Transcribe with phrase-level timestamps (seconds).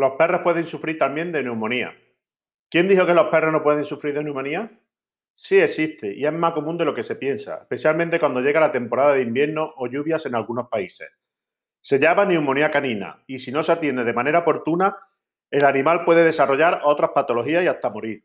[0.00, 1.94] Los perros pueden sufrir también de neumonía.
[2.70, 4.70] ¿Quién dijo que los perros no pueden sufrir de neumonía?
[5.34, 8.72] Sí existe y es más común de lo que se piensa, especialmente cuando llega la
[8.72, 11.10] temporada de invierno o lluvias en algunos países.
[11.82, 14.96] Se llama neumonía canina y si no se atiende de manera oportuna,
[15.50, 18.24] el animal puede desarrollar otras patologías y hasta morir.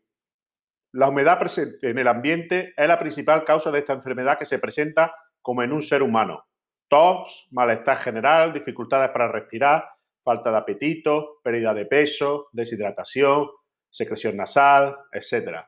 [0.92, 4.58] La humedad presente en el ambiente es la principal causa de esta enfermedad que se
[4.58, 6.46] presenta como en un ser humano.
[6.88, 9.90] Tos, malestar general, dificultades para respirar,
[10.26, 13.46] falta de apetito, pérdida de peso, deshidratación,
[13.88, 15.60] secreción nasal, etc.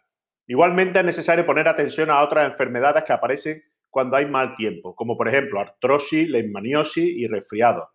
[0.48, 5.16] Igualmente es necesario poner atención a otras enfermedades que aparecen cuando hay mal tiempo, como
[5.16, 7.88] por ejemplo artrosis, leishmaniosis y resfriado.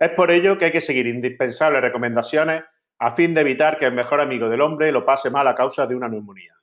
[0.00, 2.64] Es por ello que hay que seguir indispensables recomendaciones
[2.98, 5.86] a fin de evitar que el mejor amigo del hombre lo pase mal a causa
[5.86, 6.54] de una neumonía.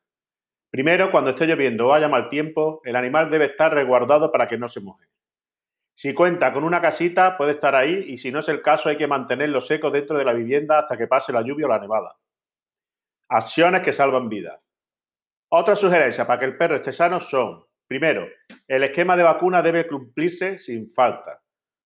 [0.70, 4.58] Primero, cuando esté lloviendo o haya mal tiempo, el animal debe estar resguardado para que
[4.58, 5.10] no se moje.
[6.01, 8.97] Si cuenta con una casita, puede estar ahí y si no es el caso, hay
[8.97, 12.17] que mantenerlo seco dentro de la vivienda hasta que pase la lluvia o la nevada.
[13.29, 14.59] Acciones que salvan vidas.
[15.49, 18.27] Otras sugerencias para que el perro esté sano son, primero,
[18.67, 21.39] el esquema de vacuna debe cumplirse sin falta.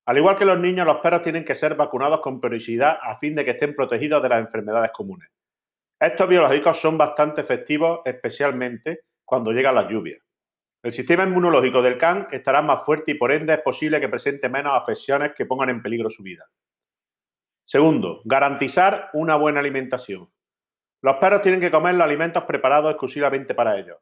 [0.05, 3.35] Al igual que los niños, los perros tienen que ser vacunados con periodicidad a fin
[3.35, 5.27] de que estén protegidos de las enfermedades comunes.
[5.99, 10.24] Estos biológicos son bastante efectivos, especialmente cuando llega la lluvia.
[10.85, 14.49] El sistema inmunológico del can estará más fuerte y por ende es posible que presente
[14.49, 16.45] menos afecciones que pongan en peligro su vida.
[17.63, 20.31] Segundo, garantizar una buena alimentación.
[21.01, 23.97] Los perros tienen que comer los alimentos preparados exclusivamente para ellos.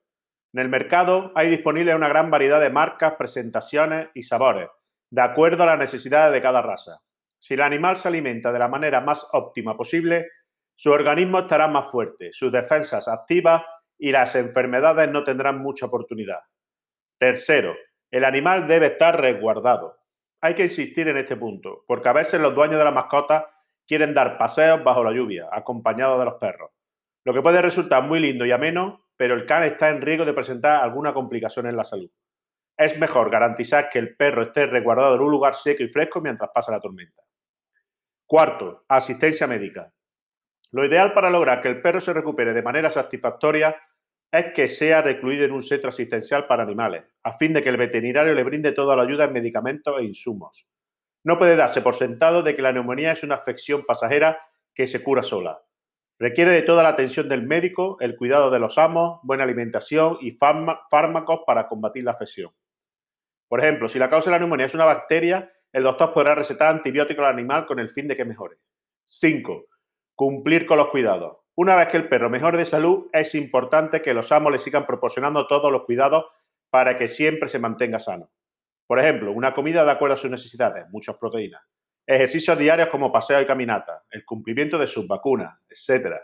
[0.51, 4.67] En el mercado hay disponible una gran variedad de marcas, presentaciones y sabores,
[5.09, 6.99] de acuerdo a las necesidades de cada raza.
[7.39, 10.27] Si el animal se alimenta de la manera más óptima posible,
[10.75, 13.63] su organismo estará más fuerte, sus defensas activas
[13.97, 16.39] y las enfermedades no tendrán mucha oportunidad.
[17.17, 17.75] Tercero,
[18.11, 19.97] el animal debe estar resguardado.
[20.41, 23.49] Hay que insistir en este punto, porque a veces los dueños de la mascota
[23.87, 26.71] quieren dar paseos bajo la lluvia, acompañados de los perros,
[27.23, 30.33] lo que puede resultar muy lindo y ameno, pero el can está en riesgo de
[30.33, 32.09] presentar alguna complicación en la salud
[32.77, 36.49] es mejor garantizar que el perro esté resguardado en un lugar seco y fresco mientras
[36.53, 37.21] pasa la tormenta.
[38.25, 39.91] Cuarto, asistencia médica.
[40.71, 43.75] Lo ideal para lograr que el perro se recupere de manera satisfactoria
[44.33, 47.77] es que sea recluido en un centro asistencial para animales, a fin de que el
[47.77, 50.67] veterinario le brinde toda la ayuda en medicamentos e insumos.
[51.23, 54.41] No puede darse por sentado de que la neumonía es una afección pasajera
[54.73, 55.61] que se cura sola.
[56.17, 60.31] Requiere de toda la atención del médico, el cuidado de los amos, buena alimentación y
[60.31, 62.51] fármacos para combatir la afección.
[63.47, 66.69] Por ejemplo, si la causa de la neumonía es una bacteria, el doctor podrá recetar
[66.69, 68.57] antibióticos al animal con el fin de que mejore.
[69.05, 69.67] 5.
[70.15, 71.42] Cumplir con los cuidados.
[71.55, 74.87] Una vez que el perro mejore de salud, es importante que los amos le sigan
[74.87, 76.25] proporcionando todos los cuidados
[76.71, 78.31] para que siempre se mantenga sano.
[78.87, 81.61] Por ejemplo, una comida de acuerdo a sus necesidades, muchas proteínas.
[82.07, 86.15] Ejercicios diarios como paseo y caminata, el cumplimiento de sus vacunas, etc.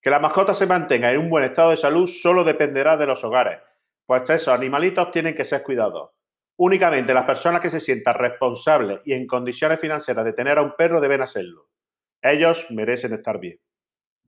[0.00, 3.22] Que la mascota se mantenga en un buen estado de salud solo dependerá de los
[3.22, 3.60] hogares,
[4.06, 6.10] pues esos animalitos tienen que ser cuidados.
[6.56, 10.74] Únicamente las personas que se sientan responsables y en condiciones financieras de tener a un
[10.76, 11.68] perro deben hacerlo.
[12.22, 13.60] Ellos merecen estar bien.